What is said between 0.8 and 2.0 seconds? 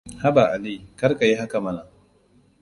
kar ka yi haka mana.